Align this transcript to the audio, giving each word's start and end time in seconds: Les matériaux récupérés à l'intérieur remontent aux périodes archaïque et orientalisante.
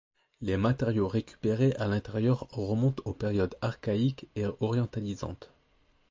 Les 0.41 0.57
matériaux 0.57 1.07
récupérés 1.07 1.75
à 1.77 1.85
l'intérieur 1.85 2.47
remontent 2.49 3.03
aux 3.05 3.13
périodes 3.13 3.55
archaïque 3.61 4.27
et 4.35 4.45
orientalisante. 4.59 5.51